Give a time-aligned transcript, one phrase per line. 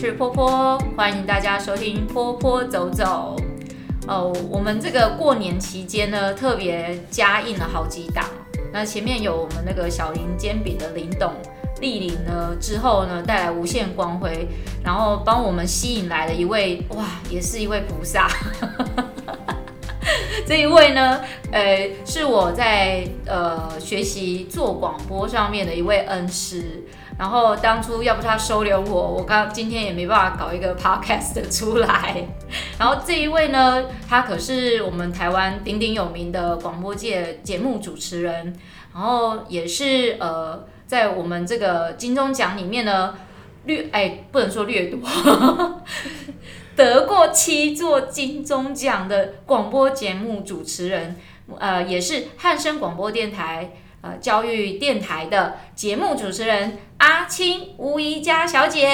[0.00, 3.34] 是波波，欢迎大家收听波波走走。
[4.06, 8.24] 哦，我们这个过年期间呢，特别加印了好几档。
[8.72, 11.32] 那前面有我们那个小林煎饼的林董
[11.80, 14.46] 莅临呢，之后呢带来无限光辉，
[14.84, 18.30] 然后帮我们吸引来了一位哇，也是一位菩萨。
[20.46, 26.84] 这一位呢，呃，是我在呃学习做广播上面的一位恩师。
[27.18, 32.28] 然后当初要不他收留我，我刚今天也没办法搞一个 podcast 出来。
[32.78, 38.56] 然后这一位呢，他可是我们台湾鼎鼎有名的广播界节目主持人，
[38.94, 43.12] 然后也是呃，在我们这个金钟奖里面呢，
[43.64, 45.00] 略哎不能说掠夺，
[46.76, 51.16] 得过七座金钟奖的广播节目主持人，
[51.58, 53.72] 呃，也是汉声广播电台。
[54.08, 58.88] 呃，教育电台的节目主持人阿青吴宜佳小姐，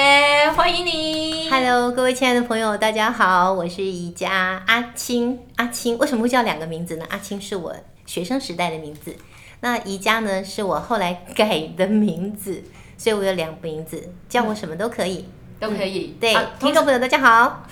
[0.57, 1.49] 欢迎你。
[1.49, 5.39] Hello，各位亲爱的朋友，大家好，我是宜佳阿青。
[5.55, 7.05] 阿青为什么会叫两个名字呢？
[7.07, 7.73] 阿青是我
[8.05, 9.15] 学生时代的名字，
[9.61, 12.61] 那宜佳呢是我后来改的名字，
[12.97, 15.25] 所以我有两个名字，叫我什么都可以，
[15.61, 16.17] 嗯、都可以。
[16.19, 17.65] 对，啊、听众朋友大家好。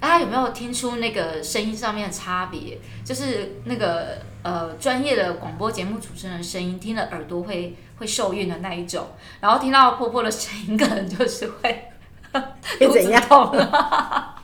[0.00, 2.78] 大家有没有听出那个声音上面的差别？
[3.04, 4.16] 就是那个
[4.48, 9.08] 呃专业的广播节目主持人的声音，听了耳朵会会受孕的那一种。
[9.40, 11.90] 然后听到婆婆的声音，可能就是会
[12.80, 13.22] 又怎样？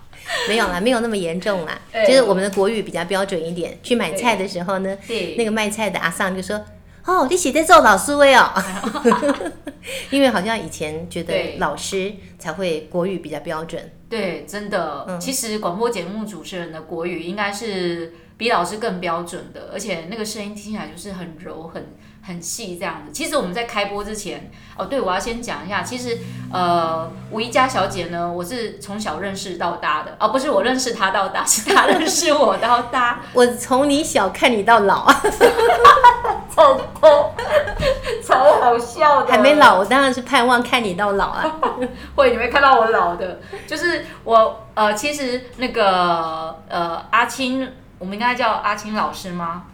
[0.47, 1.79] 没有啦，没有那么严重啦。
[2.07, 3.79] 就是我们的国语比较标准一点。
[3.83, 4.95] 去买菜的时候呢，
[5.39, 6.63] 那个卖菜的阿桑就说
[7.07, 8.51] ：“哦，你写在做老师位哦。
[10.11, 13.91] ”因为好像以前觉得老师才会国语比较标准。
[14.09, 21.95] 对，真的，嗯、其实广播节目主持人的国语应该是比老师更标准的，而且那个声音听起来就是很柔、很
[22.27, 23.13] 很细这样子。
[23.13, 26.19] 其实我们在开播之前，哦，对，我要先讲一下，其实
[26.53, 33.21] 呃，吴一佳小姐呢，我是从小认识到大的，哦，不是我认识她到大， 是她认识我到大。
[33.35, 35.23] 我从你小看你到老啊，
[36.55, 37.35] 超超
[38.27, 41.57] 超好笑的，还没老，我当然是盼望看你到老啊。
[42.17, 49.65] 会，你会看到我老的，就是我呃，其实那个呃，阿青，我们应该叫阿青老师吗？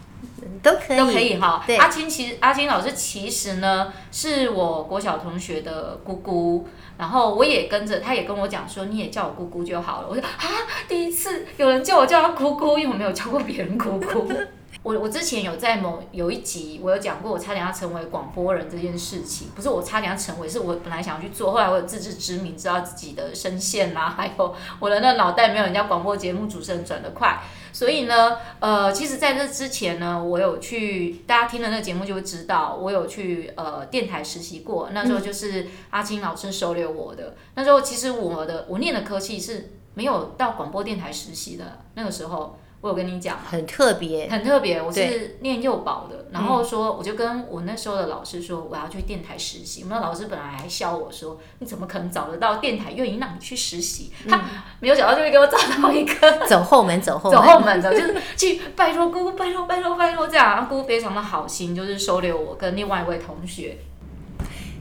[0.62, 1.64] 都可以，都可以哈。
[1.78, 10.08] 阿青其实阿青老师其实呢，是我国小同学的姑姑，然后我也跟着，他也跟我讲说，你也叫我姑姑就好了。
[10.08, 10.44] 我说啊，
[10.86, 14.30] 第一次有人叫我叫他姑姑，因为我没有叫过别人姑姑。
[14.82, 27.38] 我我之前有在某有一集，我有讲过我差点要成为广播人这件事情，不是我差点要成为，是我本来想要去做，后来我有自知之明，知道自己的声线啊，还有我的那脑袋没有人家广播节目主持人转得快，
[27.72, 42.58] 所以呢，呃，其实在这之前呢，我有去，大家听了那个节目就会知道，我有去呃电台实习过，那时候就是阿青老师收留我的，嗯、那时候其实我的我念的科系是没有到广播电台实习的，那个时候。
[42.80, 44.80] 我有跟你讲，很特别，很特别。
[44.80, 49.82] 我是念幼保的，然后说，我就跟我那时候的老师说，我要去电台实习。
[49.82, 54.10] 我们的老师本来还笑我说，你怎么可能找得到电台愿意让你去实习？
[54.26, 54.42] 他、嗯、
[54.80, 60.66] 没有想到就会给我找到一个 走后门，走后门，走后门的，就是去拜托姑姑，拜托拜托拜托这样。
[60.66, 63.76] 姑姑非常的好心，就是收留我跟另外一位同学。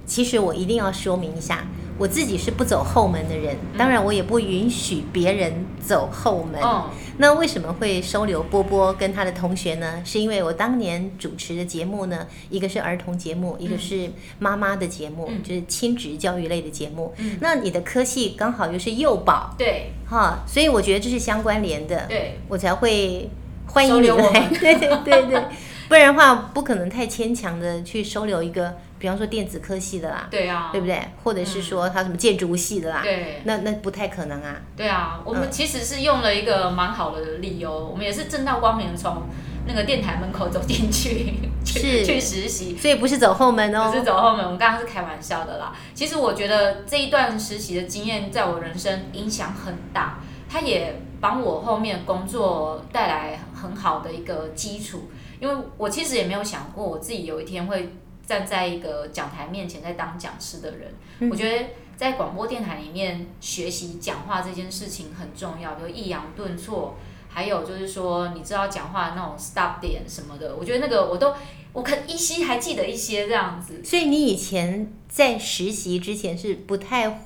[0.05, 1.67] 其实我一定要说明一下。
[1.99, 6.61] 我自己是不走后门的人，当然我也不允许别人走后门。
[6.63, 10.01] 嗯、那为什么会收留波波跟他的同学呢？
[10.05, 17.13] 是因为我当年主持的节目呢，一个是儿童节目，嗯、一个是妈妈的节目，嗯、就是亲职教育类的节目。
[17.17, 23.29] 嗯、那你的科系刚好又是幼保，对，哈，所以我觉得这是相关联的，对，我才会
[23.67, 24.47] 欢迎你来。
[24.61, 25.43] 对对对对，
[25.89, 28.77] 不然的话不可能太牵强的去收留一个。
[28.99, 30.99] 比方说电子科系的啦，对啊，对不对？
[31.23, 34.57] 或者是说他什么建筑系的啦，嗯、对，那那不太可能啊。
[34.75, 39.23] 对啊，我们其实是用了一个蛮好的理由，嗯、我们也是正大光明从
[39.65, 41.33] 那个电台门口走进去，
[41.63, 45.73] 去去实习，所以不是走后门哦，不是走后门，我们刚刚是开玩笑的啦。
[45.93, 50.19] 其实我觉得这一段实习的经验在我人生影响很大，
[50.49, 55.09] 它也帮我后面工作带来很好的一个基础，
[55.39, 57.93] 因为我其实也没有想过我自己有一天会。
[58.29, 61.65] 站在一个讲台面前在当讲师的人，嗯、我觉得
[61.97, 66.95] 在广播电台里面学习讲话这件事情很重要，比如抑扬顿挫，
[67.27, 71.33] 还有就是说你知道讲话的那种 stop 点什么的，我觉得那个我都
[71.73, 73.83] 我可依稀还记得一些这样子。
[73.83, 77.21] 所以你以前在实习之前是不太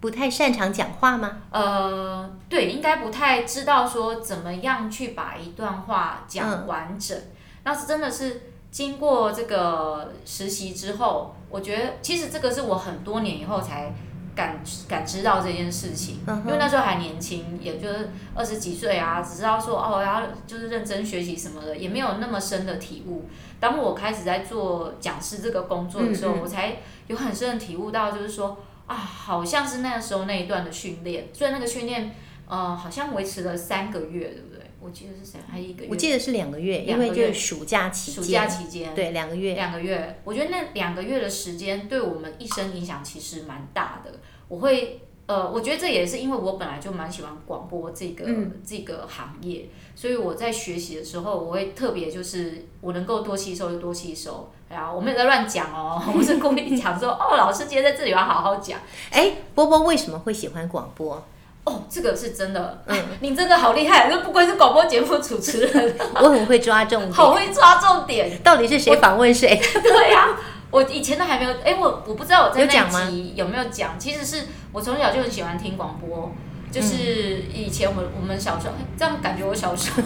[0.00, 1.38] 不太擅长讲话吗？
[1.50, 7.18] 呃，对，应该不太知道说怎么样去把一段话讲完整，
[7.66, 8.40] 那是、嗯、真的是。
[8.68, 13.90] 经过这个实习之后，我觉得其实这个是我很多年以后才
[14.34, 23.30] 感感知到这件事情，因为那时候还年轻，也就是二十几岁啊，只知道说哦要就是认真学习什么的，也没有那么深的体悟。
[23.58, 26.76] 当我开始在做讲师这个工作的时候，嗯嗯我才
[27.06, 32.14] 有很深的体悟到，就是说啊，好像是那个时候那一段的训练，所以那个训练
[32.46, 34.55] 呃好像维持了三个月，对不对？
[34.86, 35.88] 我记得是三还一个月？
[35.90, 38.24] 我记得是两个月，因为就是暑假期间。
[38.24, 39.54] 暑假期间，对，两个月。
[39.54, 44.12] 两个月，我觉得那两个月的时间对我们一生影响其实蛮大的。
[44.46, 54.48] 我会呃，我觉得这也是因为我本来就蛮喜欢广播这个、嗯、这个行业，所以我在学习的时候，我会特别就是我能够多吸收就多吸收。
[54.68, 58.78] 然后我没有在乱讲哦， 我是故意讲说哦，老师今天在这里要好好讲。
[59.10, 61.24] 哎，波波为什么会喜欢广播？
[61.66, 69.60] 哦，这个是真的，嗯，你真的好厉害，这不愧是广播节目主持人， 我很会抓重点，好会抓重点，到底是谁访问谁？
[69.82, 70.40] 对呀、啊，
[70.70, 76.32] 我以前都还没有，哎，我我不知道我在那集有没有讲，其实是我从小就很喜欢听广播，
[76.70, 80.02] 就是以前我我们小时候，这样感觉我小时候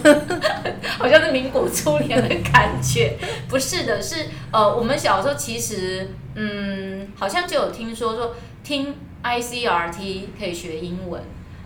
[0.97, 11.21] 好像是民国初年的感觉，不是的，是呃，我们小时候其实嗯，好像就有听说说听 ICRT 可以学英文。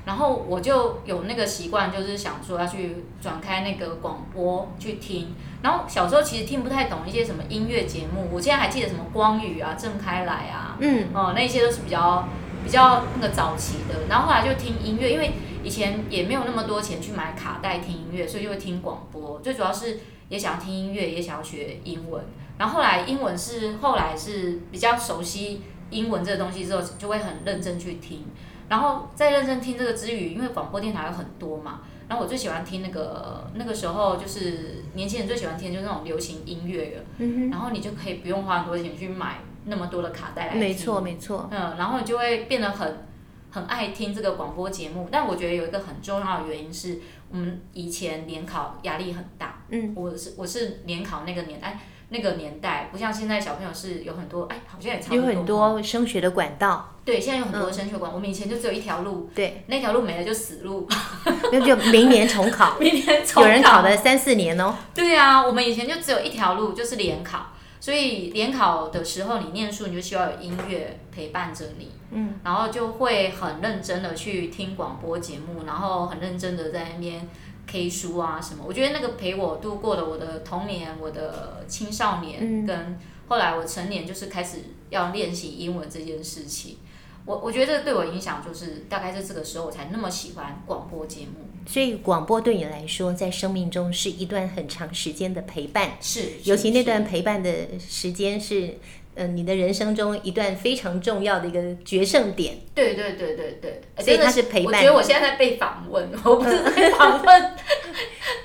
[0.05, 5.33] 然后我就有那个习惯，就是想说要去转开那个广播去听。
[5.63, 12.27] 然后小时候其实听不太懂一些什么音乐节目，我现在还记得什么光宇啊、郑开来啊，嗯，哦、呃，那些都是比较
[12.63, 14.07] 比较那个早期的。
[14.07, 15.31] 然后后来就听音乐，因为
[15.63, 19.39] 以前也没有那么多钱去买卡带听音乐，所以就会听广播。
[19.39, 19.99] 最主要是
[20.29, 22.23] 也想要听音乐，也想要学英文。
[22.59, 28.23] 然后后来英文是后来是比较熟悉英文这个东西之后，就会很认真去听。
[28.67, 43.05] 然后在认真听这个之余，因为广播电台有很多嘛，然后我最喜欢听那个那个时候就是年轻人最喜欢听就是那种流行音乐了，嗯，然后你就可以不用花很多钱去买那么多的卡带来听，没错没错，嗯，然后你就会变得很
[43.51, 45.07] 很爱听这个广播节目。
[45.11, 51.79] 但我觉得有一个很重要的原因是我们以前联考压力很大，嗯，我是我是联考那个年代。
[52.09, 55.21] 那个年代不像现在，小朋友是有很多哎，好像也差不多。
[55.21, 56.93] 有很多升学的管道。
[57.03, 58.11] 对，现在有很多升学管。
[58.11, 59.29] 嗯、我们以前就只有一条路。
[59.33, 59.63] 对。
[59.67, 60.87] 那条路没了就死路。
[61.51, 62.77] 那就明年重考。
[62.81, 63.41] 明年重考。
[63.41, 64.75] 有人考了三四年哦。
[64.93, 67.47] 对啊，我们以前就只有一条路，就是联考。
[67.79, 71.91] 所以联考的时候，你念书，你就需要有音乐陪伴着你。
[72.11, 72.35] 嗯。
[72.43, 77.27] 然后就会很认真的去听广播节目，然后很认真的在那边。
[77.67, 82.97] K 书啊什么，我觉得那个陪我度过了我的童年、我的青少年，跟
[83.27, 84.57] 后来我成年，就是开始
[84.89, 86.77] 要练习英文这件事情。
[87.25, 91.47] 我我觉得这个对我影响就是大概在这个时候，我才那么喜欢广播节目。
[91.65, 95.97] 所以广播对你来说，在生命中是一段很长时间的陪伴。
[95.99, 98.77] 是，是尤其那段陪伴的时间是。
[99.15, 102.57] 嗯、呃，你的人生中一段非常重要的一个决胜点。
[102.73, 104.73] 对对对对对，所以他是陪伴。
[104.75, 107.51] 我觉得我现在在被访问， 我不是在访问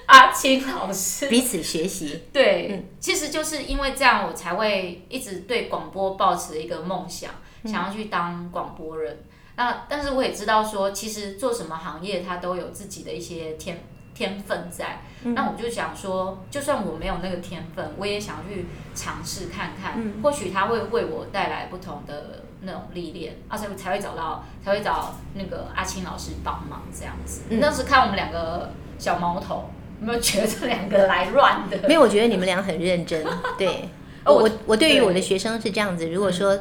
[0.06, 1.28] 阿青老师。
[1.30, 2.22] 彼此学习。
[2.32, 7.30] 对，嗯、其实就是因为这样，我才会一直对广播抱持一个梦想，
[7.64, 9.18] 嗯、想要去当广播人。
[9.56, 13.78] 那但是我也知道说，其实做什么行业，它都有自己的一些天。
[14.20, 27.44] 天分在，那我就想说，就算我没有那个天分，我也想去尝试看看，嗯、或许他会为我带来不同的那种历练，而、啊、且才会找到，才会找那个阿青老师帮忙这样子。
[27.48, 29.70] 嗯、当时看我们两个小毛头，
[30.02, 31.88] 有没有觉得这两个来乱的？
[31.88, 33.24] 没有，我觉得你们俩很认真。
[33.56, 33.88] 对，
[34.26, 36.54] 我我，我对于我的学生是这样子，如果说，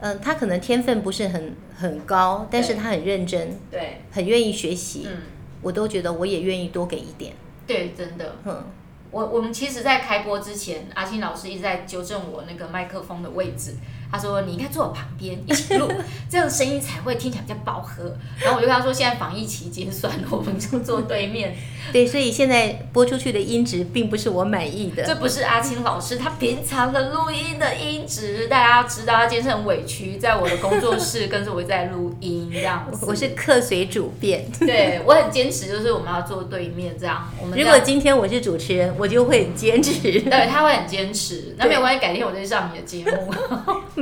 [0.00, 5.06] 嗯、呃，他可能天分不是很很高，但是他很认真，对，很愿意学习。
[5.06, 5.18] 嗯
[5.62, 7.34] 我都觉得我也愿意多给一点。
[7.66, 8.36] 对，真的。
[8.44, 8.64] 嗯，
[9.10, 13.76] 我我们其实，在开播之前，阿青老师一直在纠正我那个麦克风的位置。
[14.12, 15.90] 他说：“你应该坐我旁边一起录，
[16.28, 21.56] 这样声音才会听起来比较饱和。”然后我就跟他说：“现在防疫期间，算了，我们就坐对面。
[21.92, 25.02] ”对，所以现在播出去的音质并不是我满意的。
[25.02, 33.06] 这不是阿青老师他平常的录音的音质，大家要知道他今天是很委屈，在我的工作室跟着我在录音这样子。
[33.08, 37.28] 我是客随主便，对我很坚持，就是我们要坐对面这样。
[37.40, 40.00] 我们如果今天我是主持人，我就会很坚持。
[40.20, 43.34] 对，他会很坚持，那没有关系，改天我再上你的节目。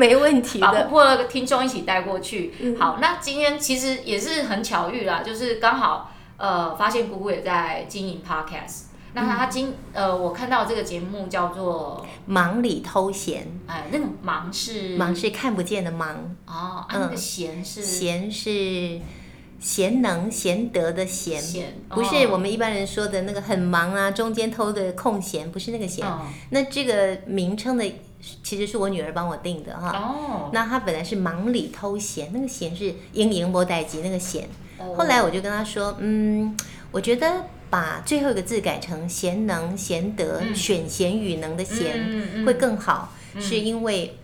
[0.00, 2.54] 没问题的，把不破听众一起带过去。
[2.58, 8.84] 嗯、好，那今天其实也是很巧遇啦，就是刚好呃发现姑姑也在经营 podcast。
[9.12, 16.08] 那他今呃我看到这个节目叫做忙里偷闲，哎，那个忙是忙是看不见的忙。
[16.46, 18.98] 哦，啊、那个闲是闲是
[19.60, 26.06] 贤能贤德的贤，贤不是我们一般人说的那个很忙啊，中间偷的空闲，不是那个闲。
[26.06, 27.84] 哦、那这个名称的
[28.42, 29.90] 其实是我女儿帮我定的哈。
[29.90, 30.50] 哦。
[30.52, 34.48] 那她本来是忙里偷闲，那个闲是营营莫待机那个闲。
[34.78, 34.94] 哦。
[34.96, 36.56] 后来我就跟她说，嗯，
[36.90, 44.16] 我觉得把最后一个字改成贤能贤德，嗯、选贤与能的贤、嗯嗯、会更好，嗯、是因为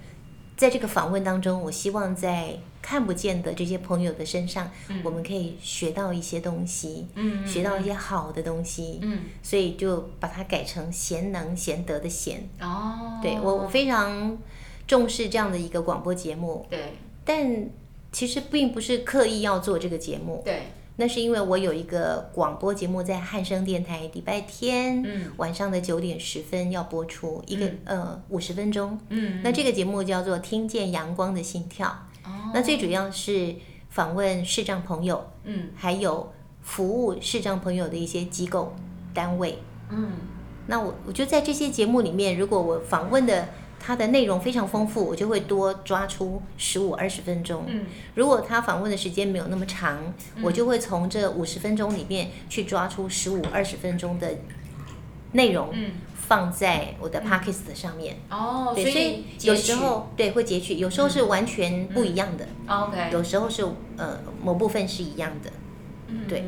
[0.56, 2.58] 在这个访问当中，我希望在。
[2.82, 12.48] 看不见的这些朋友的身上，嗯、我们可以学到一些东西，嗯，学到一些好的东西，嗯，所以就把它改成贤能贤德的贤。
[12.60, 14.38] 哦，对，我我非常
[14.86, 16.92] 重视这样的一个广播节目，对，
[17.24, 17.68] 但
[18.12, 20.68] 其实并不是刻意要做这个节目，对。
[20.96, 28.98] 那是因为我有一个广播节目在汉声电台，礼拜天、嗯、晚上的九点十分要播出一个、嗯、呃五十分钟。
[29.10, 31.86] 嗯，那这个节目叫做《听见阳光的心跳》。
[32.28, 33.54] 哦，那最主要是
[33.90, 38.74] 访问视障朋友，嗯，还有服务视障朋友的一些机构
[39.12, 39.58] 单位。
[39.90, 40.12] 嗯，
[40.66, 43.48] 那我我就在这些节目里面，如果我访问的。
[43.78, 47.64] 它的内容非常丰富，我就会多抓出十五二十分钟。
[47.68, 49.98] 嗯，如果他访问的时间没有那么长，
[50.34, 54.28] 嗯、我就会从这五十分钟里面去抓出十五二十分钟的
[55.32, 55.72] 内容，
[56.14, 58.16] 放在我的 Podcast 上面。
[58.28, 62.48] 哦、所以有时候对会截取，有时候是完全不一样的。
[62.66, 63.64] OK，、嗯、有时候是
[63.96, 65.50] 呃某部分是一样的。
[66.08, 66.44] 嗯，对。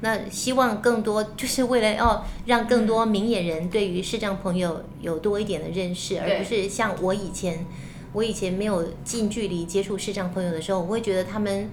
[0.00, 7.66] 那希望更多，就是为了要让更多明眼人对于视障朋友有多一点的认识，而不是像我以前，
[8.12, 11.70] 我以前没有近距离接触视障朋友的时候，我会觉得他们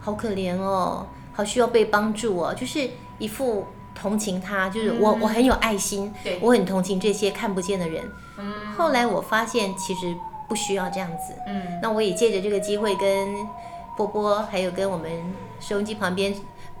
[0.00, 3.64] 好可怜哦，好需要被帮助哦，就是一副
[3.94, 8.04] 同情他，就是我我很有爱心，我很同情这些看不见的人。
[8.76, 10.14] 后来我发现其实
[10.48, 11.34] 不需要这样子。
[11.46, 13.34] 嗯，那我也借着这个机会跟
[13.96, 15.10] 波波，还有跟我们
[15.60, 16.34] 收音机旁边。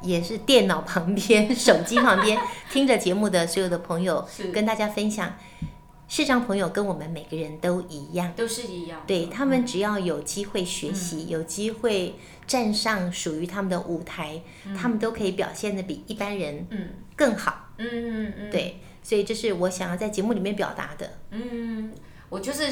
[0.04, 2.36] 也是电脑旁边、手机旁边
[2.72, 5.32] 听着节目的所有的朋友，跟大家分享，
[6.08, 9.00] 视障朋友跟我们每个人都一样，都是一样。
[9.06, 12.16] 对，他们只要有机会学习，嗯、有机会
[12.48, 16.66] 站上属于他们的舞台，嗯、他们都可以表现的比一般人
[17.14, 17.68] 更好。
[17.78, 18.50] 嗯嗯嗯。
[18.50, 21.08] 对，所以这是我想要在节目里面表达的。
[21.30, 21.92] 嗯，
[22.28, 22.64] 我就是。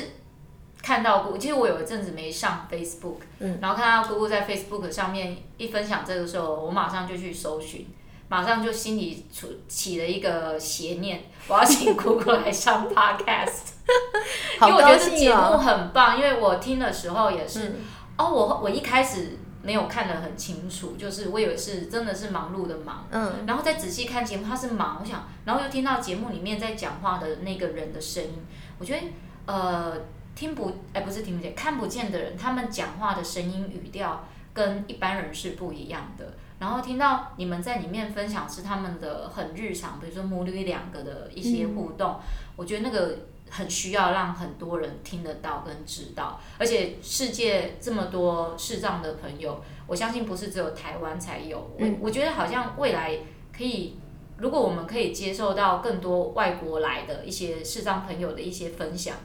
[0.83, 7.87] 看到过，其实我有一阵子没上 Facebook，嗯，然后看到姑姑在 Facebook 上面一分享这个时候，我马上就去搜寻，
[8.29, 13.73] 马上就心里出起了一个邪念，我要请姑姑来上 Podcast，
[14.63, 17.75] 因为我觉得这节目很棒，因为我听的时候也是，嗯、
[18.17, 28.43] 哦，我我一开始没有看得很清楚，就是我以为是真的是忙碌的忙，嗯，然后再仔细看节目，他是忙，我想，然后又听到节目里面在讲话的那个人的声音，
[28.79, 29.01] 我觉得，
[29.45, 29.95] 呃。
[30.35, 36.33] 听不，哎，不是听不见，看不见的人，他们讲话的声音语调跟一般人是不一样的。
[36.59, 42.21] 然后听到你们在里面分享是他们的很日常，比如说母女两个的一些互动，嗯、
[42.57, 43.19] 我觉得那个
[43.49, 46.39] 很需要让很多人听得到跟知道。
[46.59, 51.75] 而且世界这么多视障的朋友，我相信不是只有台湾才有。
[51.79, 53.19] 嗯、我我觉得好像未来
[53.57, 53.99] 可以，
[54.37, 59.17] 如果我们可以接受到更多外国来的一些视障朋友的一些分享。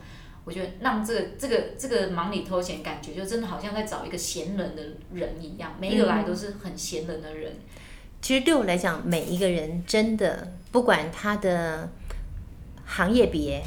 [0.46, 7.52] 我觉得让这个这个这个忙里偷闲，感觉就真的好像在找一个闲人的人一样，每一个来都是很闲人的人。
[7.52, 7.60] 嗯，
[8.22, 11.90] 其实对我来讲，每一个人真的不管他的
[12.86, 13.64] 行业别，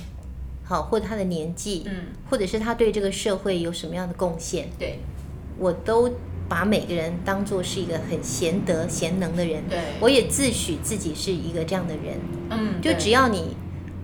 [0.65, 5.01] 好或者他的年纪，嗯，或者是他对这个社会有什么样的贡献，对，
[5.59, 6.09] 我都
[6.49, 9.65] 把每个人当做是一个很贤德贤能的人。
[9.69, 12.21] 对，我也自诩自己是一个这样的人。
[12.51, 13.57] 嗯，就只要你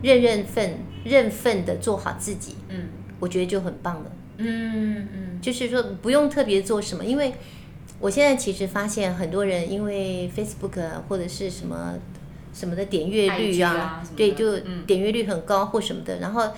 [0.02, 0.80] 认认份。
[1.04, 2.88] 认份的做好自己，嗯，
[3.20, 4.10] 我觉得就很棒了。
[4.38, 7.34] 嗯嗯，就是说不用特别做什么，因为
[8.00, 11.94] 我现在其实发现很多人因为 Facebook 或者是什么
[12.52, 16.48] 什么的点阅率啊，啊对，就点阅率很高或什么的，嗯、然后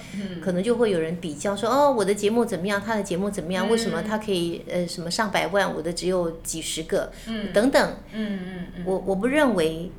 [0.40, 9.90] 可能就会有人比较说，哦，我的节目怎么样，他的节目怎么样，嗯、为什么他可以呃什么上百万，我的只有几十个，嗯，等等，嗯嗯嗯，我我不认为，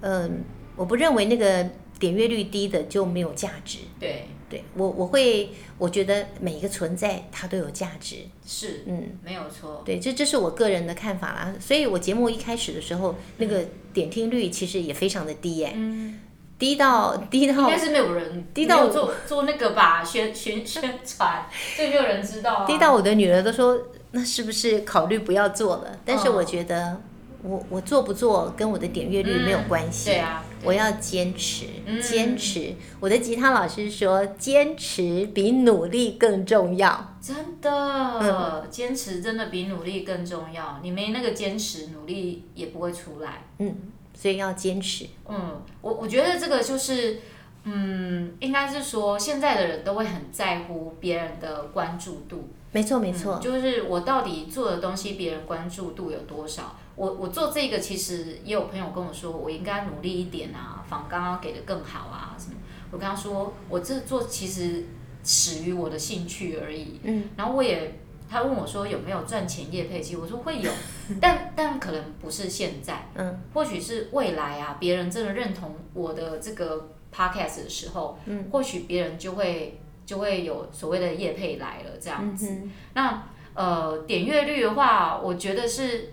[0.00, 0.30] 嗯、呃，
[0.76, 1.66] 我不认为那个。
[1.98, 3.78] 点阅率低的就没有价值。
[4.00, 8.16] 对，对我我会，我觉得每一个存在它都有价值。
[8.44, 9.82] 是，嗯，没有错。
[9.84, 11.54] 对，这这是我个人的看法啦。
[11.60, 16.20] 所以我节目一开始的时候，那个点听率其实也非常的低耶，嗯，
[16.58, 21.46] 低到低到应该是没有人低到做做那个吧，宣宣宣传，
[21.78, 22.66] 就没有人知道。
[22.66, 23.78] 低到我的女儿都说，
[24.10, 25.98] 那是不是考虑不要做了？
[26.04, 27.00] 但是我觉得。
[27.46, 31.66] 我我做不做跟我的点阅率没有关系，嗯、对啊，我要坚持，
[32.02, 32.70] 坚持。
[32.70, 37.16] 嗯、我的吉他老师说，坚持比努力更重要。
[37.20, 40.80] 真的，嗯、坚持真的比努力更重要。
[40.82, 43.44] 你没那个坚持，努力也不会出来。
[43.58, 43.76] 嗯，
[44.14, 45.06] 所以要坚持。
[45.28, 47.20] 嗯，我我觉得这个就是，
[47.64, 52.48] 嗯，应该是说，现在的人都会很在乎别人的关注度。
[52.72, 56.76] 没错，没错、嗯，就是我到底做的东西，别人关注度有多少？
[56.96, 62.56] 我我做这个，其实也有朋友跟我说，我应该努力一点啊，仿纲要给的更好啊，什么？
[62.90, 64.84] 我跟他说，我这做其实
[65.24, 67.00] 始于我的兴趣而已。
[67.02, 67.98] 嗯，然后我也，
[68.28, 70.70] 他问我说有没有赚钱业配机，我说会有，
[71.20, 79.78] 但但可能不是现在，嗯，或许是未来啊，别人真的认同我的这个 podcast 的时候，嗯，或许别人就会。
[80.06, 83.22] 就会有所谓的业配来了这样子，嗯、那
[83.54, 86.12] 呃点阅率的话，我觉得是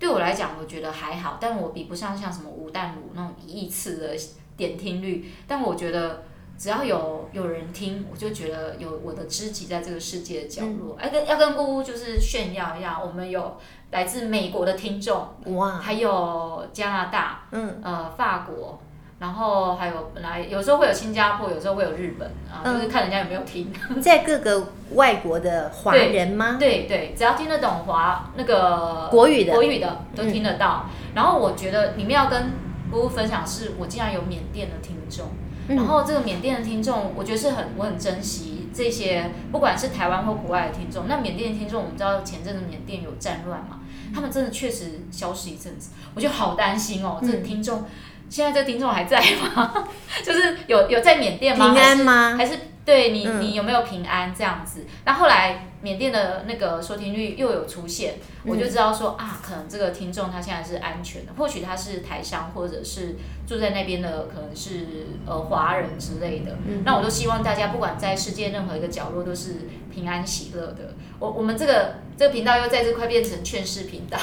[0.00, 4.16] 对我来讲，我觉得还好，但我比不上像什么吴淡如那种一亿次的
[4.56, 5.30] 点听率。
[5.46, 6.24] 但我觉得
[6.58, 10.96] 只要有有人听，我就觉得有我的知己在这个世界的角落。
[10.98, 13.58] 哎、嗯，跟要跟姑姑就是炫耀一下，我们有
[13.90, 18.80] 来自美国的听众，哇，还有加拿大，嗯，呃，法国。
[19.20, 23.70] 然后还有本来有时候会有新加坡，有时候会有日本啊，就是看人家有没有听。
[24.00, 26.56] 在各个外国的华人吗？
[26.58, 30.86] 对 对，对，只要听得懂华那个国语的，国语的都听得到。
[30.88, 32.52] 嗯、然后我觉得你们要跟
[32.90, 35.26] 姑姑分享是，我竟然有缅甸的听众。
[35.68, 41.06] 嗯、然后这个缅甸的听众，我觉得是很我很珍惜这些，不管是台湾或国外的听众。
[41.06, 43.80] 那缅甸的听众，我们知道前阵子缅甸有战乱嘛，
[44.14, 47.84] 他们真的确实消失一阵子，我就好担心哦，这个听众。
[48.30, 49.20] 嗯现在这听众还在
[49.56, 49.74] 吗？
[50.24, 51.74] 就是有有在缅甸吗？
[51.74, 52.36] 平安吗？
[52.38, 54.86] 还是，还是对你你有没有平安这样子？
[55.04, 64.86] 那后来缅甸的那个收听率又有出现，我就知道说啊，可能这个听众他现在是安全的，或许他是台商，或者是住在那边的，可能是
[65.26, 66.56] 呃华人之类的。
[66.84, 70.94] 那我都希望大家不管在世界任何一个角落都是平安喜乐的。
[71.18, 74.18] 我我们这个这个频道又在这快变成劝世频道，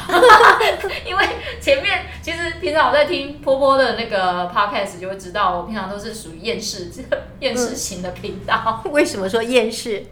[1.05, 1.25] 因为
[1.59, 8.83] 前面其实平常我在听波波的那个 podcast 就会知道，我平常都是属于厌世这个 厌世型的频道。
[8.91, 10.05] 为什么说厌世？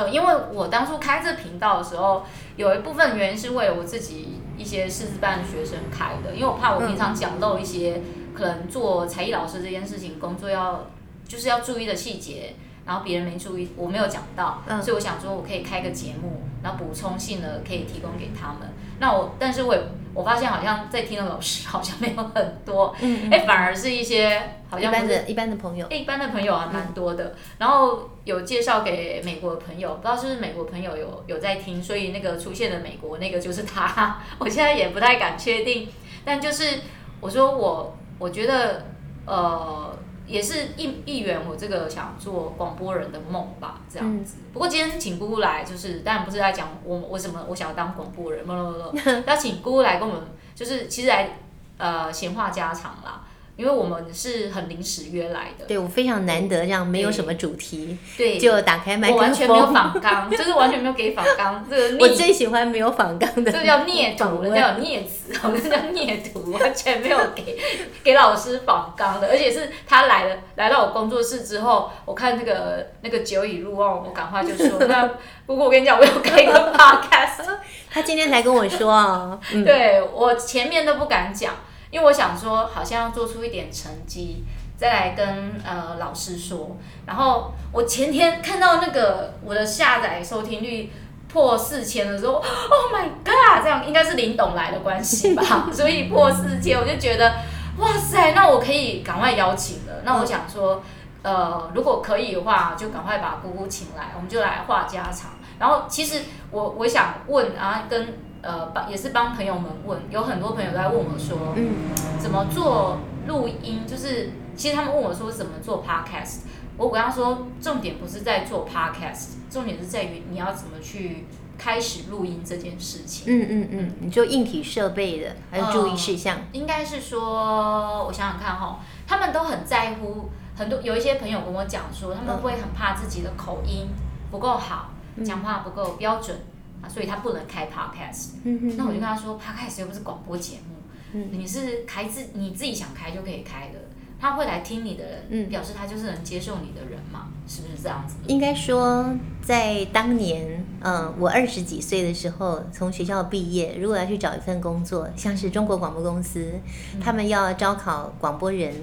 [0.00, 2.24] 呃，因为我当初开这频道的时候，
[2.56, 8.00] 有一部分原因是为了我自己一些师资班学生开的，因为我怕我平常讲漏一些
[8.34, 10.86] 可能做才艺老师这件事情工作要
[11.28, 12.54] 就是要注意的细节。
[12.84, 18.68] 然后别人没注意，我没有讲到，嗯、所以我想说，我可以开个节目，然后补充性的可以提供给他们。
[18.98, 19.80] 那我，但是我也
[20.12, 27.24] 我发现好像在听的老师好像没有很多，嗯，哎，反而是一些好像一般的一般的朋友，一般的朋友还蛮多的。
[27.26, 34.18] 嗯、然后有介绍给美国的朋友，不知道是不是美国朋友有有在听，所以那个出现的美国那个就是他。
[34.38, 35.88] 我现在也不太敢确定，
[36.24, 36.80] 但就是
[37.20, 38.86] 我说我我觉得
[39.26, 39.96] 呃。
[40.30, 44.36] 也是一一圆我这个想做广播人的梦吧，这样子。
[44.38, 50.22] 嗯、不过今天请姑姑来，就是当然不是在讲我我什么我想要当广播人，不不不， 要请姑姑来跟我们，
[50.54, 51.36] 就是其实来
[51.76, 53.24] 呃闲话家常啦。
[53.56, 61.62] 因为我们是很临时约来的，对，我非常难得这样没有什么主题，对，就打开麦克风，我完全没有仿纲， 就是完全没有给仿纲。
[61.68, 67.58] 这个我最喜欢没有仿纲的，这个叫孽徒，人家有孽子，我们这叫孽徒， 完全没有给
[68.02, 75.10] 给老师仿纲的，而且是他来了，来到我工作室之后，我看那个那个久已入望，我赶快就说， 那
[75.44, 77.44] 不过我跟你讲，我有开一个 podcast，
[77.90, 81.52] 他今天才跟我说啊，嗯、对我前面都不敢讲。
[81.90, 84.44] 因为我想说，好像要做出一点成绩，
[84.76, 86.76] 再来跟呃老师说。
[87.04, 90.92] 然后我前天看到那个我的下载收听率
[91.28, 93.62] 破四千的时候，Oh my God！
[93.64, 95.68] 这样应该是林董来的关系吧？
[95.74, 97.34] 所以破四千，我就觉得
[97.78, 100.02] 哇塞，那我可以赶快邀请了。
[100.04, 100.80] 那我想说，
[101.22, 105.32] 呃，如果可以的话，就赶快把姑姑请来，我们就来话家常。
[105.58, 106.22] 然后其实
[106.52, 108.29] 我我想问啊，跟。
[108.42, 111.74] 呃，帮也是帮朋友们问，有很多朋友都在问我说，嗯，
[112.18, 113.82] 怎么做录音？
[113.86, 116.40] 就是其实他们问我说怎么做 podcast，
[116.76, 121.26] 我跟他说，重点不是在做 podcast，重点是在于你要怎么去
[121.58, 123.24] 开始录音这件事情。
[123.26, 126.36] 嗯嗯嗯，你就硬体设备的还有注意事项？
[126.36, 133.88] 呃，应该是说，我想想看哈，他们都很在乎，很多有一些朋友跟我讲说，他们会很怕自己的口音
[134.30, 134.90] 不够好，
[135.22, 136.38] 讲话不够标准。
[136.82, 138.30] 啊，所以他不能开 podcast。
[138.44, 138.76] 嗯哼。
[138.76, 140.76] 那我就跟他说，podcast 又不是广播节目，
[141.12, 143.78] 嗯，你是开自你自己想开就可以开的。
[144.22, 148.16] 他会来听你的人，嗯，表示他就是能接受你的人嘛，是不是这样子？
[148.26, 156.52] 应该说，在当年，嗯，我二十几岁的时候，从学校毕业，如果要去找一份工作，像是中国广播公司，
[156.92, 158.74] 嗯、他们要招考广播人，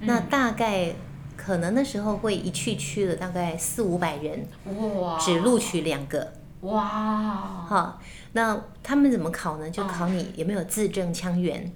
[0.00, 0.94] 嗯、那大概
[1.36, 4.46] 可能那时候会一去去了大概四五百人，
[4.98, 6.82] 哇，只录取两个，哇，
[7.68, 7.98] 哈，
[8.32, 9.70] 那他们怎么考呢？
[9.70, 11.72] 就考你有没有字正腔圆。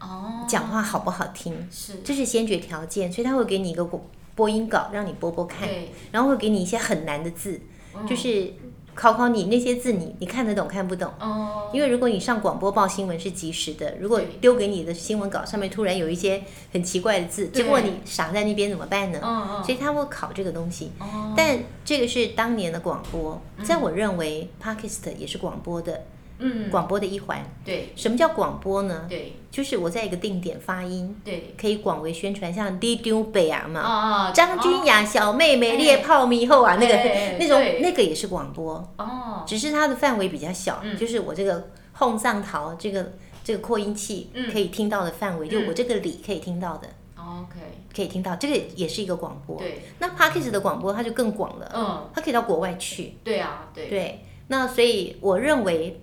[0.00, 1.68] 哦，讲话好不好听。
[1.70, 3.88] 是，这是先决条件，所以他会给你一个
[4.34, 5.68] 播音稿让你播播看，
[6.10, 7.60] 然后会给你一些很难的字，
[7.94, 8.52] 嗯、就是
[8.94, 11.10] 考考你那些字你你看得懂看不懂？
[11.18, 19.18] 哦，因为如果你上广播报新闻是及时的，如果丢给你的新闻稿上面突然有一些很奇怪的字，结果你傻在那边怎么办呢？
[19.22, 20.92] 哦，所以他会考这个东西。
[20.98, 25.92] 哦，但这个是当年的广播，在我认为 Podcast 也是广播的。
[25.92, 26.00] 嗯，
[26.70, 27.44] 广播的一环。
[27.64, 29.06] 对，什么叫广播呢？
[29.08, 36.94] 对，就是我在一个定点发音，对，可以广为宣传，像滴丢北啊嘛，哦，张君雅小妹妹猎泡猕后啊，那个
[37.38, 38.74] 那种那个也是广播。
[38.98, 43.12] 哦，只是它的范围比较小，就是我这个后藏桃这个
[43.44, 47.60] 这个扩音器可以听到的范围，就我这个里可以听到的，OK，
[47.94, 49.58] 可以听到，这个也是一个广播。
[49.58, 53.14] 对，那 Podcast 的广播它就更广了，嗯，它可以到国外去。
[53.22, 53.88] 对啊，对。
[53.88, 56.00] 对，那所以我认为。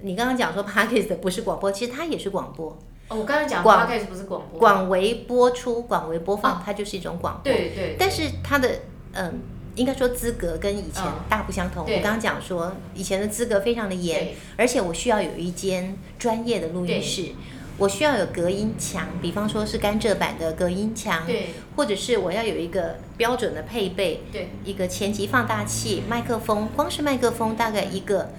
[0.00, 2.76] 你刚刚讲说 Podcast 不是广播，其实它也是广播。
[3.08, 7.44] 哦，我刚才讲 Podcast 不是广播，广为播出、广为播放，它就是一种广播。
[7.44, 7.96] 对对。
[7.98, 8.80] 但是它的
[9.12, 9.40] 嗯，
[9.74, 11.84] 应该说资格跟以前大不相同。
[11.84, 17.30] 我刚刚讲说，以前的资格非常的严，而且我需要有一间专业的录音室，
[17.78, 28.32] 我需要有隔音墙，比方说是甘蔗板的隔音墙，对，或者是我要有一个标准的配备，对，一个前级放大器、麦克风，光是麦克风大概一个。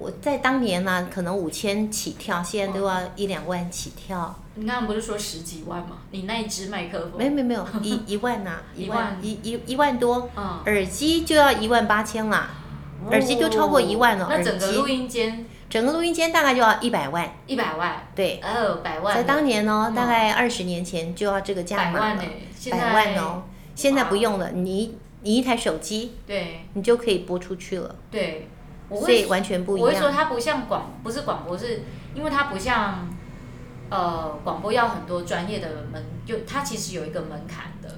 [0.00, 4.34] 我在当年呢、啊，可能五千起跳，现在都要一两万起跳。
[4.54, 5.98] 你刚刚不是说十几万吗？
[6.10, 7.18] 你那一支麦克风？
[7.18, 10.30] 没有没有没有，一 一万呐、啊，一万一一一万多。
[10.34, 10.60] 嗯。
[10.64, 12.48] 耳机就要一万八千啦，
[13.04, 14.26] 哦、耳机就超过一万了。
[14.30, 15.44] 那整个录音间？
[15.68, 17.30] 整个录音间大概就要一百万。
[17.46, 18.06] 一百万。
[18.14, 18.40] 对。
[18.42, 19.14] 哦，百万。
[19.14, 21.92] 在当年哦，嗯、大概二十年前就要这个价码了。
[21.92, 22.22] 百万呢？
[22.70, 23.42] 百万哦，
[23.74, 27.94] 现在不用了，你你一台手机，对，你就可以播出去了。
[28.10, 28.48] 对。
[28.98, 29.88] 所以完全不一样。
[29.88, 31.82] 我会说它不像广，不是广播，是
[32.14, 33.08] 因为它不像，
[33.88, 37.88] 呃，广播要很多专业的门，就它其实有一个门槛的。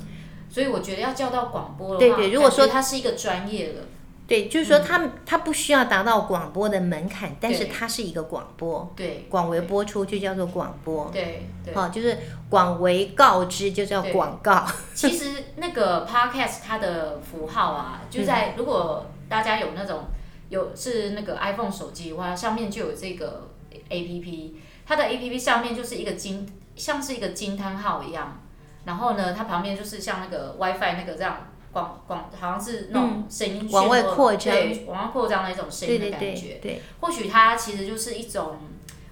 [0.51, 3.81] 所以我觉得要叫到广播的话，对对，如果说它是一个专业的，
[4.27, 12.19] 对，就是说它它不需要达到广播的门槛，但是它是一个广播，对，广为播出就叫做广播，对，好，就是
[12.51, 14.67] 广为告知就叫广告。
[14.95, 20.05] 其实那个 Podcast 它的符号啊，就在如果大家有那种。
[20.53, 23.49] 有是那个 iPhone 手机的话，上面就有这个
[23.89, 24.51] APP，
[24.87, 28.39] 它的 APP 上面就是一个惊，像是一个惊叹号一样，
[28.85, 36.27] 然后呢，它旁边就是像那个 WiFi 那个这样广广，好像是那种声音往外扩张，对，往外扩张的一种声音的感觉。
[36.27, 38.59] 对，对，对，对，或许它其实就是一种，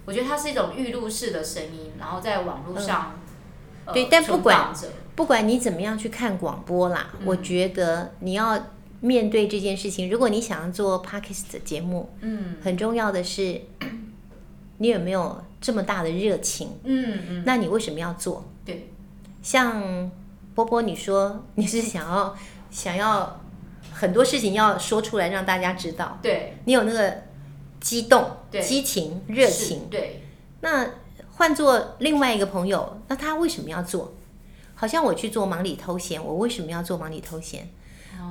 [0.05, 4.71] 我觉得它是一种预录式的声音，然后在网络上，嗯呃、对，但不管
[5.15, 8.61] 不管你怎么样去看广播啦，嗯、我觉得你要。
[9.01, 13.59] 面对这件事情，如果你想要做 Podcast 的节目，嗯，很重要的是，
[14.77, 16.69] 你有没有这么大的热情？
[16.83, 18.45] 嗯嗯，那你为什么要做？
[18.63, 18.89] 对，
[19.41, 20.09] 像
[20.53, 22.37] 波波，你说你是想要
[22.69, 23.41] 想要
[23.91, 27.23] 很多事情要说出来让大家知道，对，你有那个
[27.79, 30.21] 激动、对激情、热情，对。
[30.61, 30.87] 那
[31.31, 34.13] 换做另外一个朋友，那他为什么要做？
[34.75, 37.67] 好像我去做忙里偷闲，我为什么要做忙里偷闲？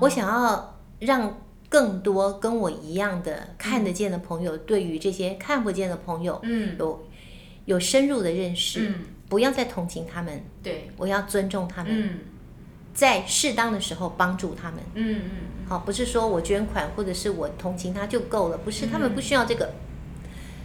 [0.01, 7.07] 我想要让更多跟我一样的看得见的朋友，对于这些看不见的朋友，嗯，有
[7.67, 8.95] 有深入的认识，嗯，
[9.29, 12.19] 不要再同情他们，对，我要尊重他们，嗯，
[12.93, 15.31] 在适当的时候帮助他们，嗯嗯，
[15.69, 19.71] 好，不是说我捐款或者是我同情他就够了，不是，他们不需要这个。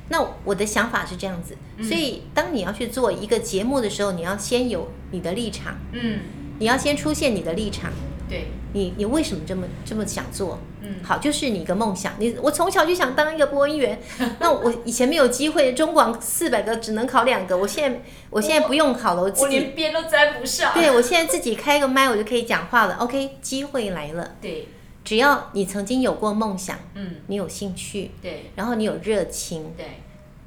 [0.09, 6.19] 那我的想法是这样子，所以当你要去做一个节目的时候，你要先有你的立场，嗯，
[6.57, 7.91] 你要先出现你的立场。
[8.27, 10.59] 对你，你为什么这么这么想做？
[10.81, 12.13] 嗯，好，就是你一个梦想。
[12.19, 13.99] 你我从小就想当一个播音员，
[14.39, 20.73] 那我以前没有机会，中广四百个只能考两个，我现在我现在不用考了，我自己我连边都沾不上。
[20.73, 22.95] 对，我现在自己开个麦，我就可以讲话了。
[22.95, 24.35] OK，机会来了。
[24.41, 24.67] 对，
[25.03, 30.01] 只要你曾经有过梦想，嗯，你有兴趣，对，然后你有热情，对，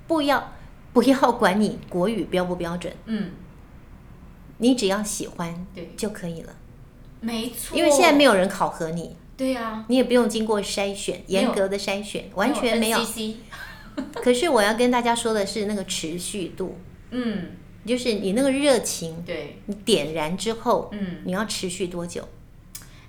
[0.06, 0.52] 不要
[0.92, 3.30] 不要管你国语标不标准，嗯，
[4.58, 6.52] 你只要喜欢，对，就可以了。
[7.20, 12.98] 没错，因为现在没有人考核你，对呀，你也不用经过筛选，严格的筛选，完全没有。
[14.14, 16.78] 可是我要跟大家说的是那个持续度，
[17.10, 17.50] 嗯，
[17.84, 22.22] 就是你那个热情，对，你点燃之后，嗯，你要持续多久？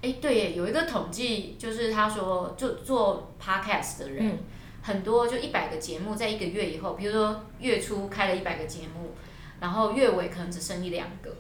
[0.02, 4.38] 哎，对耶，有一个统计，就是他说，就做 podcast 的人，嗯、
[4.82, 9.12] 很多，就一百个节目，在一个月以后，比如说月初开了一百个节目，
[9.60, 11.36] 然后月尾可能只剩一两个，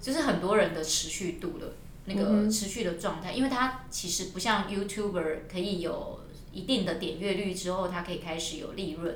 [0.00, 1.74] 就是很多人的持续度的
[2.06, 6.20] 那个持续的状态，嗯、因为他其实不像 YouTuber 可以有
[6.52, 9.14] 一定的点阅率之后，他可以开始有利润，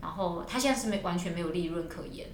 [0.00, 2.26] 然后他现在是没完全没有利润可言，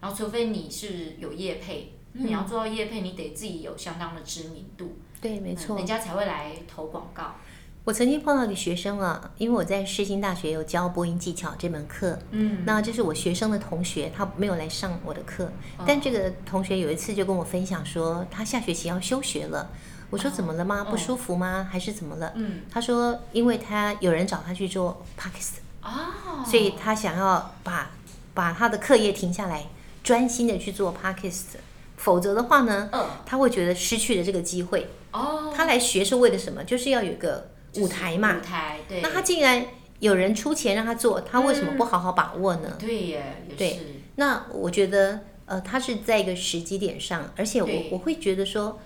[0.00, 4.96] 然后除非你是有业配，嗯、你要做到业配，你得自己有相当的知名度。
[5.20, 7.36] 对，没错，人家才会来投广告。
[7.86, 15.44] 我曾经碰到一个学生啊，因为我在世新大学有教播音技巧这门课，嗯，那这是我学生的同学，他没有来上我的课，
[15.78, 19.70] 哦、但这个同学有一次就跟我分享说，他下学期要休学了。
[20.10, 20.84] 我说怎么了吗？
[20.84, 21.68] 哦、不舒服吗？
[21.70, 22.32] 还是怎么了？
[22.34, 27.92] 嗯，他说因为他有人找他去做 Podcast 哦，所以他想要把
[28.34, 29.64] 把他的课业停下来，
[30.02, 31.60] 专心的去做 Podcast。
[31.96, 34.88] 否则的话呢，嗯、他会觉得失去了这个机会。
[35.12, 36.64] 哦，他来学是为了什么？
[36.64, 37.48] 就是要有一个
[37.80, 38.36] 舞台嘛。
[38.36, 39.00] 舞台，对。
[39.00, 39.64] 那他竟然
[40.00, 42.76] 有人出钱让他做，他为什么不好好把握呢？
[42.78, 43.54] 对耶，也。
[43.54, 43.80] 对。
[44.16, 48.78] 那我觉得，呃，他是在一个时机点上，而且我我会觉得说，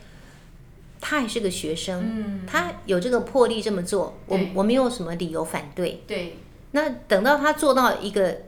[1.01, 6.03] 他还是个学生，嗯，他有这个魄力这么做，我我没有什么理由反对。
[6.07, 6.37] 对。
[6.73, 8.43] 那等到他做到一个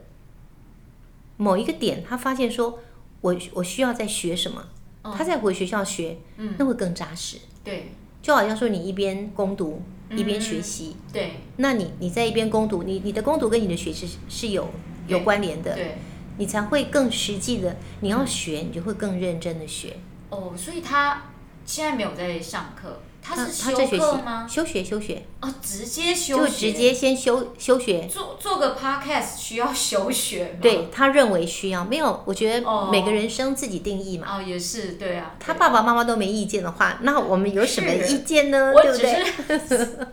[1.37, 2.79] 某一个点，他发现说。
[3.23, 4.61] 我我需要再学什么？
[5.01, 7.37] 哦、他再回学校学，嗯、那会更扎实。
[7.63, 10.95] 对，就好像说你一边攻读、嗯、一边学习。
[11.11, 14.69] 对，那你你在一边攻读，你你的攻读跟你的学习是有
[15.07, 15.73] 有关联的。
[15.73, 15.95] 对，对
[16.37, 17.75] 你才会更实际的。
[18.01, 19.97] 你要学，你就会更认真的学。
[20.29, 21.25] 哦，所以他
[21.65, 23.01] 现在没有在上课。
[23.23, 24.45] 他是休课吗？
[24.49, 28.05] 休学休学哦，直接休学，就直接先休休学。
[28.07, 30.59] 做做个 podcast 需要休学吗？
[30.61, 34.37] 对，他认为需要，没有，我觉得每个人生自己定义嘛。
[34.37, 35.35] 哦，也是，对啊。
[35.39, 38.73] 他爸爸妈妈都没意见的话，那我们有什么意见呢？
[38.81, 40.07] 对不对？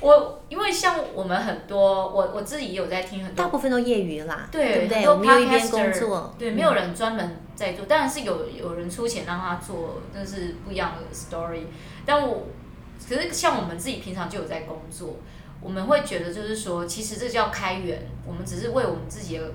[0.00, 5.08] 我因为像我们很多，我我自己也有在听很多，大部分都业余啦，对，对不对？
[5.08, 11.64] 我们有一边工作，对，没有人专门在做，当然是有有人出钱让他做，那是不一样的 story。
[12.06, 12.46] 但我
[13.06, 15.16] 可是像我们自己平常就有在工作，
[15.60, 19.52] 我们会觉得就是说，其实这叫开源，我们只是为我们自己的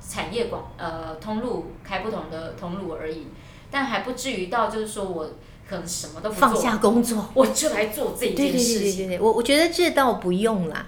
[0.00, 3.26] 产业广呃通路开不同的通路而已，
[3.70, 5.28] 但还不至于到就是说我
[5.72, 8.78] 可能什么都不做，放下工作，我就来做这件事情。
[8.78, 10.86] 对对对对对，我我觉得这倒不用啦。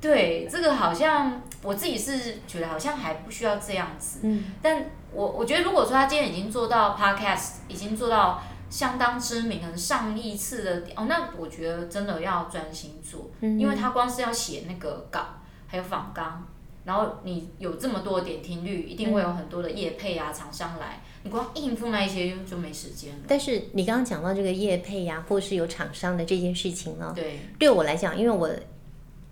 [0.00, 4.20] 对，这个好像我自己是觉得好像还不需要这样子。
[4.22, 8.42] 嗯，但我我觉得如果说他今天已经做到 Podcast，已经做到。
[8.70, 15.20] 相当知名，可能上亿次的哦，那我觉得真的要专心做，嗯、因为他光是要写那个稿，
[15.68, 16.44] 还有访纲，
[16.84, 23.24] 然后你有这么多点听率，一定会有很多的业配啊，厂商来，你光应付那一些就没时间了。
[23.26, 28.48] 但是你刚刚讲到这个业配呀、啊，或是有厂商的这件事情呢，对，对我来讲，因为我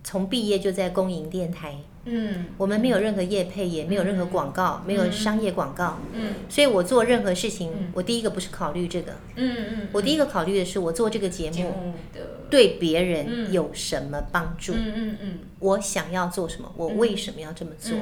[0.03, 1.77] 从毕业就在公营电台。
[2.05, 5.99] 嗯，我们没有任何业配，也没有任何广告，嗯、没有商业广告。
[6.13, 9.13] 嗯，所以我做任何事情，嗯、我第一个不是考虑这个。
[9.37, 11.95] 嗯嗯，嗯我第一个考虑的是我做这个节目
[12.51, 14.73] 对别人有什么帮助。
[14.75, 17.97] 嗯嗯嗯，我想要做什么，我为什么要这么做？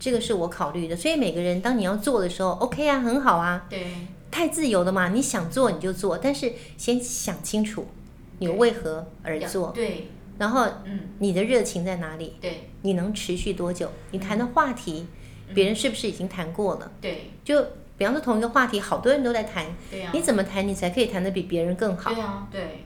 [0.00, 0.96] 这个是我考虑的。
[0.96, 3.66] 所以每个人当你要做的时候，OK 啊，很好啊。
[3.68, 3.88] 对，
[4.30, 7.86] 太自由了嘛，你想做你就做，但是先想清楚
[8.38, 9.70] 你为何而做。
[9.72, 10.08] 对。
[10.36, 12.34] 对然后，嗯，你的热情在哪里？
[12.40, 13.90] 对，你能持续多久？
[14.10, 15.06] 你谈的话题，
[15.54, 16.92] 别人是不是已经谈过了？
[17.00, 17.62] 对，就
[17.96, 22.12] 比方说同一个话题，好多人都在谈，对呀，你怎么谈，你才可以谈得比别人更好？
[22.12, 22.84] 对啊，对，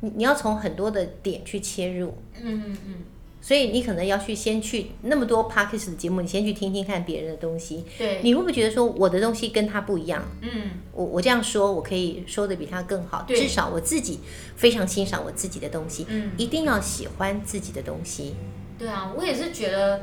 [0.00, 2.94] 你你要从很多的点去切入，嗯嗯嗯。
[3.40, 7.84] 所以你可能要去先去那么多 Podcast 的节目，你先去听听看别人的东西。
[7.96, 10.22] 对，你会不会觉得说我的东西跟他不一样？
[10.42, 13.24] 嗯，我我这样说，我可以说的比他更好。
[13.26, 14.20] 对，至少我自己
[14.56, 16.04] 非常欣赏我自己的东西。
[16.08, 18.34] 嗯，一定要喜欢自己的东西。
[18.76, 20.02] 对啊，我也是觉得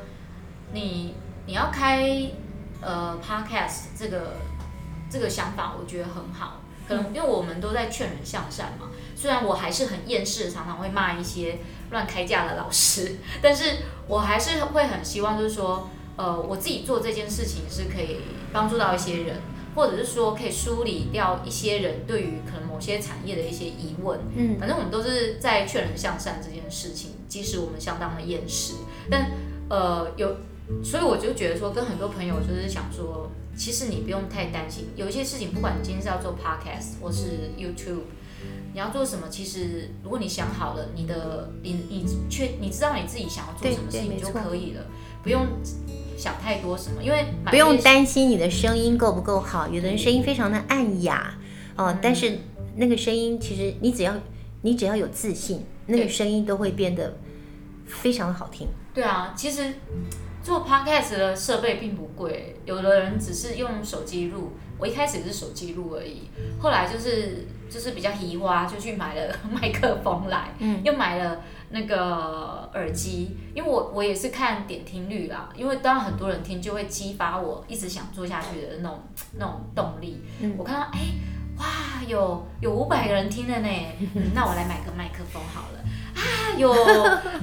[0.74, 1.14] 你
[1.46, 2.32] 你要开
[2.82, 4.38] 呃 Podcast 这个
[5.10, 6.62] 这个想法，我觉得很好。
[6.88, 11.58] 可能因为我们都在劝人向善嘛，虽然我还是很厌世，常常会骂一些。
[11.96, 18.18] 乱开价的老师， 但是我还是会很希望，就是说，呃，我自己做这件事情是可以
[18.52, 19.38] 帮助到一些人，
[19.76, 24.20] 或者是说可以梳理掉一些人对于可能某些产业的一些疑问。
[24.36, 28.74] 嗯，反正我们都是在劝人向善这件事情，即使我们相当的厌世，
[29.10, 29.32] 但
[29.70, 30.36] 呃有，
[30.84, 38.04] 所以我就觉得说，跟很多朋友就是想说，其实你不用太担心，有一些事情，不管你今天是要做 Podcast 或是 YouTube。
[38.76, 39.30] 你要做什么？
[39.30, 44.86] 其实，如果你想好了，你的你你确你知道你自己想要做什么事情就可以了，
[45.24, 45.48] 不用
[46.18, 49.70] 想太多什么，因为不用担心你的声音够不够好。
[49.70, 51.34] 有的人声音非常的暗哑
[51.78, 52.38] 哦，嗯、但是
[52.76, 54.14] 那个声音其实你只要
[54.62, 57.16] 你只要有自信，那个声音都会变得
[57.86, 58.68] 非常的好听。
[58.94, 59.76] 对啊，其实
[60.44, 71.42] 做 podcast 的设备并不贵，有的人只是用手机录，我一开始是手机录而已，后来就是就是比较移花，就去买了 麦克风来，嗯，又买了。
[71.72, 79.00] 那个耳机，因为我我也是看点听率啦，因为当很多人听，就会激发我一直想做下去的那种
[79.34, 80.22] 那种动力。
[80.40, 81.00] 嗯，我看到哎，
[81.58, 81.66] 哇，
[82.08, 83.68] 有有五百个人听了呢，
[84.14, 85.80] 嗯，那我来买个麦克风好了。
[86.34, 86.74] 啊，有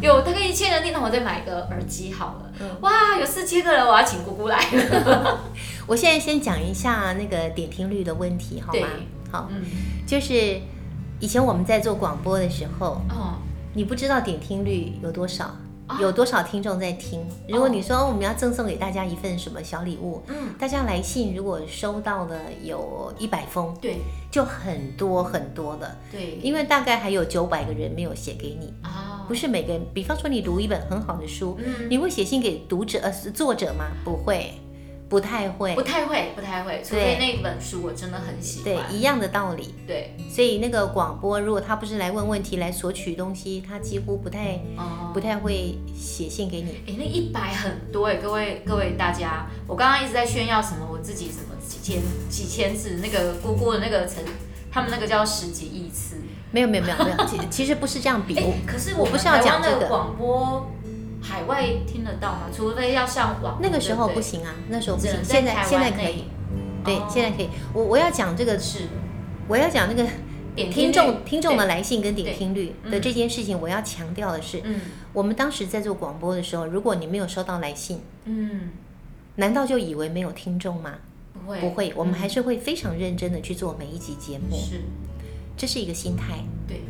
[0.01, 2.51] 有大概一千人听，那我再买个耳机好了。
[2.61, 5.41] 嗯，哇，有四千个人，我要请姑姑来了。
[5.87, 8.89] 我现在先讲一下那个点听率的问题，好吗？
[9.31, 9.65] 好，嗯，
[10.07, 10.61] 就是
[11.21, 13.39] 以前我们在做广播的时候，哦。
[13.75, 15.51] 你不知道点听率有多少，
[16.01, 17.27] 有多少听众在听。
[17.49, 23.99] 如果你说我们要赠送给大家一份什么小礼物，嗯，大家来信如果收到了有一百封，对，
[24.31, 29.83] 就很多很多的，对，因为大概还有九百个人没有写给你啊，不是每个人。
[29.93, 33.87] 比方说你读一本很好的书，嗯，你会写信给读者呃作者吗？
[34.05, 34.55] 不会。
[35.13, 36.81] 不太会，不太会，不太会。
[36.83, 38.65] 除非那本书我真的很喜欢。
[38.65, 39.75] 对，一样的道理。
[39.87, 46.81] 对，所以那个广播，如果他不是来问问题、来索取东西，他几乎不太、哦、不太会写信给你。
[46.87, 54.25] 哎，那一百很多哎，各位各位大家，我刚刚一直在炫耀什么，我自己什么几千几千字，那个姑姑的那个成，
[54.71, 56.17] 他们那个叫十几亿次。
[56.53, 58.35] 没有没有没有没有，其其实不是这样比。
[58.67, 60.67] 可是我不是要讲这个广播。
[61.23, 62.51] 海外听得到吗？
[62.53, 63.59] 除非要上网。
[63.63, 65.13] 那个时候不行啊，那时候不行。
[65.23, 66.25] 现在现在可以，
[66.85, 67.49] 对，现在可以。
[67.73, 68.81] 我我要讲这个是，
[69.47, 70.09] 我要讲那个
[70.71, 74.81] 听众听众的来信跟点听率的这件事情，我要强调的是，嗯，
[75.13, 78.71] 我们当时在做广播的时候，如果你没有收到来信，嗯，
[79.37, 80.95] 难道就以为没有听众吗？
[81.33, 84.81] 不会，不会，我们还是会非常认真的去做每一集节目，是，
[85.57, 86.81] 这是一个心态，对。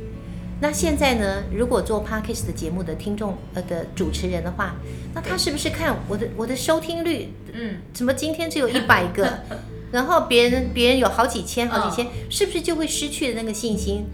[0.62, 1.42] 那现在呢？
[1.52, 4.76] 如果做 Podcast 的节目的听众呃的主持人的话，
[5.12, 7.32] 那他是不是看我的我的收听率？
[7.52, 9.40] 嗯，怎么今天只有一百个，
[9.90, 14.04] 然后别人别人有好几千好几千，是不是就会失去了那个信心？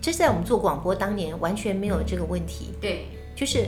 [0.00, 2.70] 这是在我们做广播当年完全没有这个问题。
[2.80, 3.66] 对，就是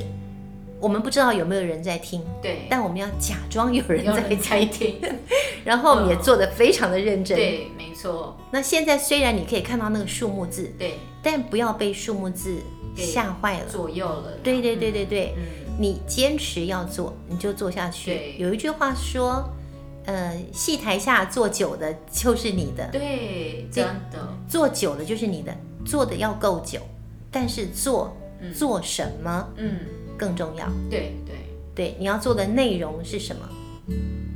[0.81, 4.99] 我们不知道有没有人在听，对，但我们要假装有人在在听，
[5.66, 7.37] 然后我们也做的非常的认真。
[7.37, 8.35] 对，没错。
[8.51, 10.94] 那现在虽然你可以看到那个数目字，对。
[11.25, 12.59] 但不要被数目字
[12.95, 14.33] 吓坏了，左右了。
[14.43, 15.43] 对对对对对，嗯、
[15.81, 18.35] 你坚持要做，你就做下去。
[18.39, 19.49] 有一句话说，
[20.05, 22.87] 呃，戏台下坐久的就是你的。
[22.93, 25.57] 对，真的，做久的就是你的，
[25.87, 26.79] 做的要够久，
[27.31, 29.81] 但是做、嗯、做什么，嗯，
[30.19, 30.69] 更重要。
[30.91, 31.37] 对对
[31.75, 33.49] 对，你要做的内容是什么？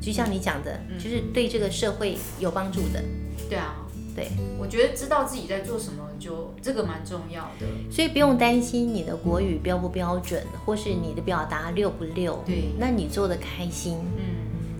[0.01, 3.05] 就像你讲的，嗯、就是对这个社会有帮助的。
[3.51, 3.77] 对啊。
[4.19, 4.29] 对，
[4.59, 7.67] 我觉得知道自己在做什么，就这个蛮重要的。
[7.89, 12.43] 所以不用担心你的国语标不标准，或是你的表达溜不溜。
[12.45, 14.25] 对，那你做的开心，嗯，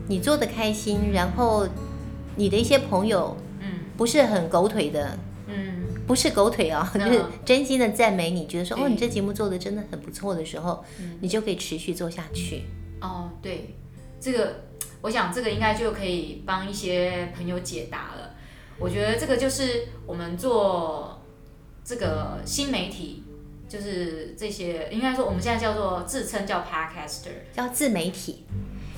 [0.09, 1.69] 你做的开心，然后
[2.35, 10.85] 你的一些朋友，嗯，不是很狗腿的，嗯，不是狗腿啊，就是真心的赞美你，觉得说哦，你这节目做的真的很不错的时候，
[11.21, 12.65] 你就可以持续做下去。
[13.01, 13.77] 哦，对，
[14.19, 14.65] 这个
[15.03, 18.28] 我想这个应该就可以帮一些朋友解答了。
[18.81, 21.21] 我觉得这个就是我们做
[21.85, 23.25] 这个新媒体，
[23.69, 28.45] 就是这些应该说我们现在叫做自称叫 Podcaster，叫自媒体。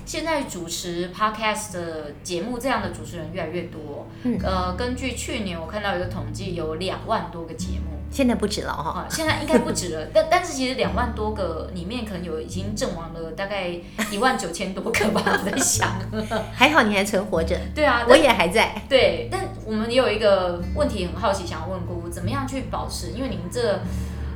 [0.04, 4.06] 现在主持 Podcast 的节目这样的主持人越来越多。
[4.22, 7.98] 嗯，呃，根据去年我看到一个统计，有两万多个节目。
[8.12, 13.68] 现在不止了哈，现在应该不止了， 但但是其实两万多个里面可能有已经阵亡了大概
[14.10, 15.88] 一万九千多个吧，我在想，
[16.52, 23.12] 还好你还存活着，对啊，我也还在，对，但我们也有一个问题很好奇，想要问姑姑，怎么样去保持？
[23.12, 23.78] 因为你们这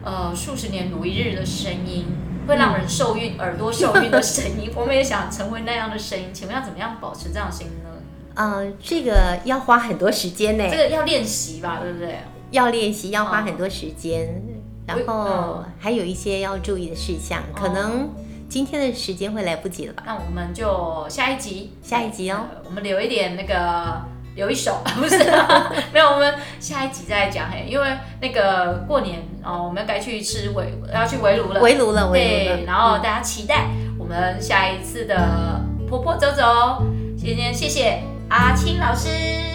[0.04, 2.06] 呃数十年如一日的声音，
[2.46, 7.90] 会让人受孕，耳朵受孕的声音， 我们也想成为那样的声音，请问要怎么样保持这样的声音呢？
[8.34, 12.18] 呃，这个要花很多时间呢，这个要练习吧，对不对？
[12.50, 14.42] 要练习，要花很多时间，
[14.88, 18.10] 哦、然后还有一些要注意的事项，哦、可能
[18.48, 20.02] 今天的时间会来不及了吧？
[20.06, 24.02] 那我们就下一集，下一集哦，我们留一点那个
[24.34, 27.88] 留一手， 不是、啊，没有，我们下一集再讲嘿，因为
[28.20, 33.66] 那个过年哦，我们该去吃围，要去围炉了，围炉了，围炉了，对，然后大家期待
[33.98, 36.82] 我们下一次的婆婆走走，
[37.16, 39.08] 今天谢谢阿青老师，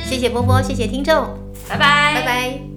[0.05, 1.27] 谢谢波波，谢谢听众，
[1.67, 2.68] 拜拜，拜拜。